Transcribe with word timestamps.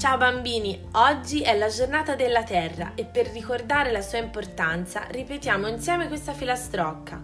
Ciao 0.00 0.16
bambini, 0.16 0.86
oggi 0.92 1.42
è 1.42 1.54
la 1.58 1.68
giornata 1.68 2.14
della 2.14 2.42
Terra 2.42 2.92
e 2.94 3.04
per 3.04 3.26
ricordare 3.26 3.92
la 3.92 4.00
sua 4.00 4.16
importanza 4.16 5.04
ripetiamo 5.10 5.66
insieme 5.66 6.08
questa 6.08 6.32
filastrocca. 6.32 7.20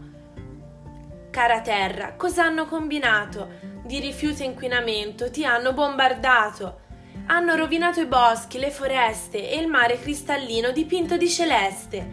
Cara 1.31 1.63
Terra, 1.63 2.17
cosa 2.17 2.45
hanno 2.45 2.67
combinato? 2.67 3.49
Di 3.83 3.99
rifiuto 3.99 4.43
e 4.43 4.45
inquinamento 4.45 5.31
ti 5.31 5.47
hanno 5.47 5.73
bombardato. 5.73 6.81
Hanno 7.29 7.55
rovinato 7.55 8.03
i 8.03 8.07
boschi, 8.07 8.59
le 8.59 8.71
foreste 8.71 9.51
e 9.51 9.59
il 9.59 9.69
mare 9.69 9.99
cristallino 9.99 10.71
dipinto 10.71 11.17
di 11.17 11.31
celeste. 11.31 12.07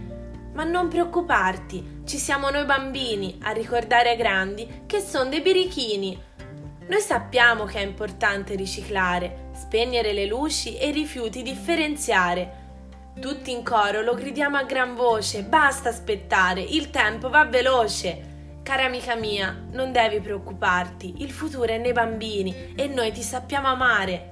Ma 0.53 0.63
non 0.63 0.87
preoccuparti, 0.87 2.03
ci 2.05 2.17
siamo 2.17 2.49
noi 2.49 2.63
bambini 2.63 3.37
a 3.41 3.51
ricordare 3.51 4.11
ai 4.11 4.15
grandi 4.15 4.83
che 4.85 5.01
sono 5.01 5.29
dei 5.29 5.41
birichini 5.41 6.17
noi 6.87 6.99
sappiamo 6.99 7.63
che 7.63 7.79
è 7.79 7.83
importante 7.83 8.55
riciclare, 8.55 9.49
spegnere 9.53 10.11
le 10.11 10.25
luci 10.25 10.77
e 10.77 10.89
i 10.89 10.91
rifiuti 10.91 11.41
differenziare. 11.41 12.61
Tutti 13.19 13.51
in 13.51 13.63
coro 13.63 14.01
lo 14.01 14.15
gridiamo 14.15 14.57
a 14.57 14.63
gran 14.63 14.95
voce, 14.95 15.43
basta 15.43 15.89
aspettare, 15.89 16.61
il 16.61 16.89
tempo 16.89 17.29
va 17.29 17.45
veloce. 17.45 18.31
Cara 18.63 18.85
amica 18.85 19.15
mia, 19.15 19.65
non 19.71 19.91
devi 19.91 20.19
preoccuparti, 20.19 21.15
il 21.17 21.31
futuro 21.31 21.71
è 21.71 21.77
nei 21.77 21.93
bambini 21.93 22.73
e 22.75 22.87
noi 22.87 23.11
ti 23.11 23.21
sappiamo 23.21 23.67
amare. 23.67 24.31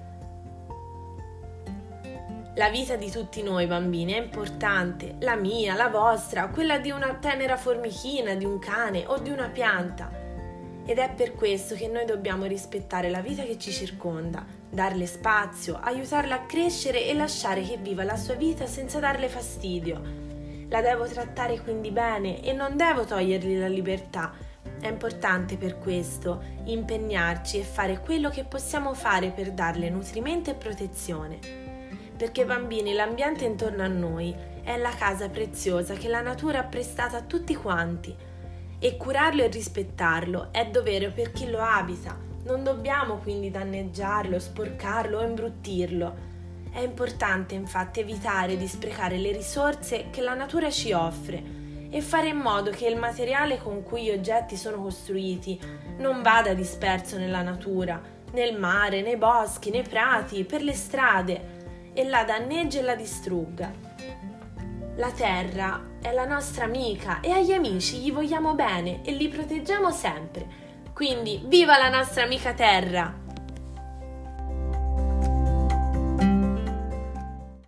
La 2.55 2.70
vita 2.70 2.98
di 2.98 3.09
tutti 3.09 3.41
noi 3.43 3.65
bambini 3.65 4.12
è 4.12 4.18
importante, 4.18 5.15
la 5.20 5.35
mia, 5.35 5.73
la 5.76 5.88
vostra, 5.88 6.49
quella 6.49 6.79
di 6.79 6.91
una 6.91 7.13
tenera 7.15 7.55
formichina, 7.55 8.35
di 8.35 8.43
un 8.43 8.59
cane 8.59 9.05
o 9.07 9.20
di 9.20 9.29
una 9.29 9.48
pianta. 9.48 10.20
Ed 10.85 10.98
è 10.98 11.12
per 11.13 11.35
questo 11.35 11.76
che 11.76 11.88
noi 11.88 12.05
dobbiamo 12.05 12.45
rispettare 12.45 13.09
la 13.09 13.21
vita 13.21 13.44
che 13.44 13.58
ci 13.59 13.71
circonda, 13.71 14.44
darle 14.70 15.05
spazio, 15.05 15.80
aiutarla 15.80 16.35
a 16.35 16.46
crescere 16.46 17.07
e 17.07 17.13
lasciare 17.13 17.62
che 17.62 17.77
viva 17.77 18.04
la 18.04 18.15
sua 18.15 18.34
vita 18.34 18.65
senza 18.65 18.99
darle 18.99 19.29
fastidio. 19.29 20.02
La 20.70 20.82
devo 20.82 21.05
trattare 21.05 21.62
quindi 21.62 21.91
bene 21.91 22.41
e 22.41 22.54
non 22.54 22.77
devo 22.77 23.05
togliergli 23.05 23.59
la 23.59 23.68
libertà. 23.68 24.34
È 24.79 24.87
importante 24.87 25.57
per 25.57 25.77
questo 25.77 26.41
impegnarci 26.63 27.59
e 27.59 27.63
fare 27.63 27.99
quello 27.99 28.29
che 28.29 28.43
possiamo 28.46 28.93
fare 28.93 29.29
per 29.29 29.52
darle 29.52 29.90
nutrimento 29.90 30.49
e 30.49 30.55
protezione. 30.55 31.40
Perché 32.18 32.46
bambini, 32.46 32.93
l'ambiente 32.93 33.46
intorno 33.46 33.84
a 33.84 33.87
noi 33.87 34.35
è 34.63 34.77
la 34.77 34.93
casa 34.98 35.29
preziosa 35.29 35.93
che 35.93 36.07
la 36.07 36.21
natura 36.21 36.59
ha 36.59 36.63
prestata 36.63 37.18
a 37.18 37.21
tutti 37.21 37.55
quanti 37.55 38.15
e 38.84 38.98
curarlo 38.98 39.43
e 39.43 39.48
rispettarlo 39.48 40.48
è 40.51 40.65
dovere 40.65 41.12
per 41.12 41.32
chi 41.32 41.48
lo 41.48 41.60
abita. 41.60 42.18
Non 42.46 42.63
dobbiamo 42.63 43.18
quindi 43.18 43.51
danneggiarlo, 43.51 44.40
sporcarlo 44.40 45.20
o 45.20 45.24
imbruttirlo. 45.24 46.29
È 46.71 46.79
importante 46.79 47.54
infatti 47.54 47.99
evitare 47.99 48.57
di 48.57 48.68
sprecare 48.68 49.18
le 49.18 49.32
risorse 49.34 50.07
che 50.09 50.21
la 50.21 50.34
natura 50.34 50.71
ci 50.71 50.93
offre 50.93 51.59
e 51.91 52.02
fare 52.02 52.29
in 52.29 52.37
modo 52.37 52.71
che 52.71 52.87
il 52.87 52.98
materiale 52.98 53.59
con 53.59 53.84
cui 53.84 54.05
gli 54.05 54.09
oggetti 54.09 54.55
sono 54.57 54.82
costruiti 54.82 55.59
non 55.98 56.24
vada 56.24 56.55
disperso 56.55 57.18
nella 57.18 57.43
natura, 57.43 58.02
nel 58.32 58.57
mare, 58.57 59.04
nei 59.04 59.18
boschi, 59.18 59.70
nei 59.70 59.84
prati, 59.84 60.43
per 60.43 60.63
le 60.63 60.74
strade 60.74 61.91
e 61.93 62.04
la 62.07 62.24
danneggi 62.24 62.79
e 62.79 62.82
la 62.82 62.96
distrugga. 62.96 63.90
La 64.97 65.11
terra 65.11 65.81
è 66.01 66.11
la 66.11 66.25
nostra 66.25 66.66
amica 66.66 67.22
e 67.22 67.31
agli 67.31 67.53
amici 67.53 68.00
gli 68.00 68.11
vogliamo 68.11 68.56
bene 68.56 69.01
e 69.03 69.13
li 69.13 69.29
proteggiamo 69.29 69.89
sempre. 69.89 70.45
Quindi 70.94 71.41
viva 71.45 71.78
la 71.78 71.89
nostra 71.89 72.23
amica 72.23 72.53
terra! 72.53 73.21